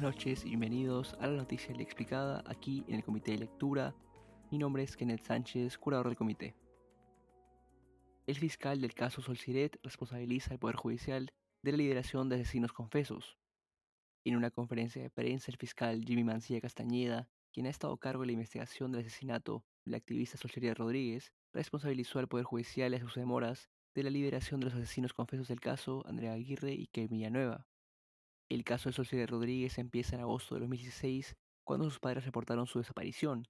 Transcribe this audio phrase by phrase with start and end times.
[0.00, 3.94] Buenas noches y bienvenidos a la noticia explicada aquí en el Comité de Lectura.
[4.50, 6.56] Mi nombre es Kenneth Sánchez, curador del comité.
[8.26, 11.30] El fiscal del caso Solciret responsabiliza al Poder Judicial
[11.62, 13.36] de la liberación de asesinos confesos.
[14.24, 18.22] En una conferencia de prensa, el fiscal Jimmy Mancilla Castañeda, quien ha estado a cargo
[18.22, 23.00] de la investigación del asesinato del activista Solciret Rodríguez, responsabilizó al Poder Judicial y a
[23.00, 27.18] sus demoras de la liberación de los asesinos confesos del caso Andrea Aguirre y Kevin
[27.18, 27.66] Villanueva.
[28.50, 32.80] El caso de Solcier Rodríguez empieza en agosto de 2016, cuando sus padres reportaron su
[32.80, 33.46] desaparición.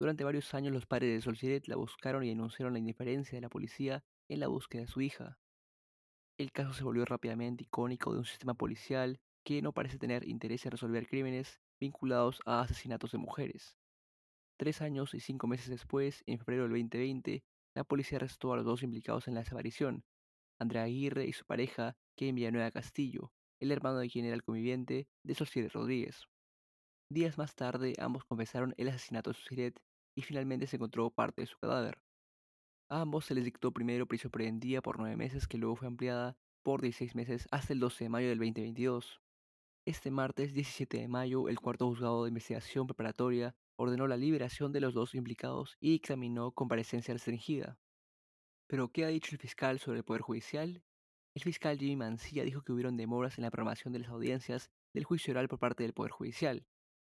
[0.00, 3.48] Durante varios años los padres de Solciret la buscaron y denunciaron la indiferencia de la
[3.48, 5.38] policía en la búsqueda de su hija.
[6.36, 10.66] El caso se volvió rápidamente icónico de un sistema policial que no parece tener interés
[10.66, 13.76] en resolver crímenes vinculados a asesinatos de mujeres.
[14.58, 17.44] Tres años y cinco meses después, en febrero del 2020,
[17.76, 20.02] la policía arrestó a los dos implicados en la desaparición,
[20.58, 23.30] Andrea Aguirre y su pareja, Kevin Villanueva Castillo,
[23.60, 26.26] el hermano de quien era el conviviente de Sociret Rodríguez.
[27.12, 29.80] Días más tarde, ambos confesaron el asesinato de Sociret
[30.16, 31.98] y finalmente se encontró parte de su cadáver.
[32.90, 36.36] A ambos se les dictó primero prisión preventiva por nueve meses, que luego fue ampliada
[36.64, 39.20] por 16 meses hasta el 12 de mayo del 2022.
[39.86, 44.80] Este martes 17 de mayo, el cuarto juzgado de investigación preparatoria ordenó la liberación de
[44.80, 47.78] los dos implicados y examinó comparecencia restringida.
[48.68, 50.82] Pero, ¿qué ha dicho el fiscal sobre el Poder Judicial?
[51.40, 55.04] El fiscal Jimmy Mancilla dijo que hubieron demoras en la programación de las audiencias del
[55.04, 56.66] juicio oral por parte del Poder Judicial.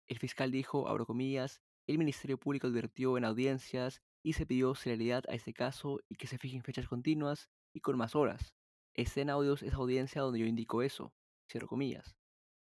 [0.07, 5.25] El fiscal dijo, abro comillas, el Ministerio Público advirtió en audiencias y se pidió celeridad
[5.27, 8.55] a este caso y que se fijen fechas continuas y con más horas.
[8.93, 11.13] Está en audios esa audiencia donde yo indico eso,
[11.51, 12.15] cierro comillas.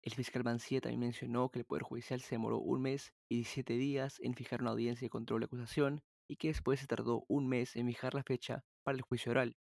[0.03, 3.73] El fiscal Mancilla también mencionó que el Poder Judicial se demoró un mes y 17
[3.73, 7.47] días en fijar una audiencia de control de acusación y que después se tardó un
[7.47, 9.58] mes en fijar la fecha para el juicio oral.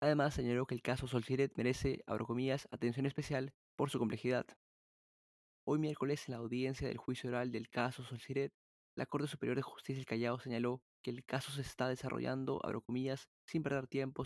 [0.00, 4.46] Además, señaló que el caso Solciret merece, abro comillas, atención especial por su complejidad.
[5.64, 8.52] Hoy miércoles, en la audiencia del juicio oral del caso Solciret,
[8.94, 12.82] la Corte Superior de Justicia del Callao señaló que el caso se está desarrollando, abro
[12.82, 14.24] comillas, sin perder tiempo,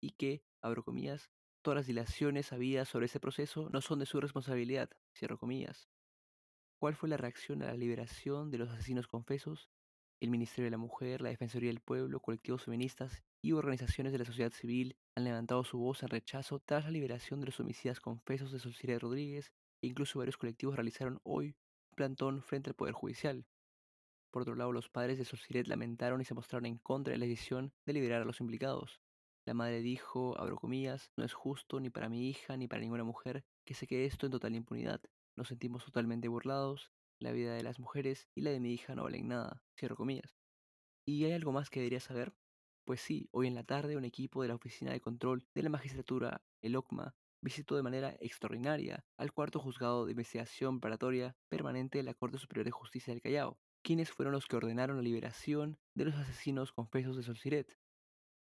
[0.00, 1.30] y que, abro comillas,
[1.62, 5.88] Todas las dilaciones habidas sobre ese proceso no son de su responsabilidad, cierro comillas.
[6.80, 9.70] ¿Cuál fue la reacción a la liberación de los asesinos confesos?
[10.20, 14.24] El Ministerio de la Mujer, la Defensoría del Pueblo, colectivos feministas y organizaciones de la
[14.24, 18.52] sociedad civil han levantado su voz en rechazo tras la liberación de los homicidas confesos
[18.52, 19.52] de Solciria Rodríguez
[19.82, 21.56] e incluso varios colectivos realizaron hoy
[21.90, 23.46] un plantón frente al Poder Judicial.
[24.30, 27.26] Por otro lado, los padres de Solciret lamentaron y se mostraron en contra de la
[27.26, 29.02] decisión de liberar a los implicados.
[29.44, 33.04] La madre dijo, abro comillas, no es justo ni para mi hija ni para ninguna
[33.04, 35.00] mujer que se quede esto en total impunidad.
[35.36, 39.04] Nos sentimos totalmente burlados, la vida de las mujeres y la de mi hija no
[39.04, 40.36] valen nada, cierro comillas.
[41.06, 42.34] ¿Y hay algo más que debería saber?
[42.84, 45.70] Pues sí, hoy en la tarde un equipo de la Oficina de Control de la
[45.70, 52.04] Magistratura, el OCMA, visitó de manera extraordinaria al cuarto juzgado de investigación preparatoria permanente de
[52.04, 56.04] la Corte Superior de Justicia del Callao, quienes fueron los que ordenaron la liberación de
[56.04, 57.76] los asesinos confesos de Solciret,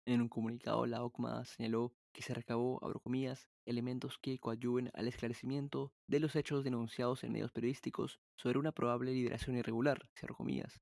[0.07, 5.07] en un comunicado, la OCMA señaló que se recabó, abro comillas, elementos que coadyuven al
[5.07, 10.81] esclarecimiento de los hechos denunciados en medios periodísticos sobre una probable liberación irregular, cierro comillas,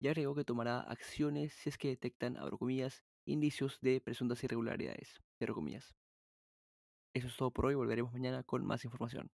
[0.00, 5.20] y agregó que tomará acciones si es que detectan, abro comillas, indicios de presuntas irregularidades,
[5.52, 5.92] comillas.
[7.12, 9.32] Eso es todo por hoy, volveremos mañana con más información.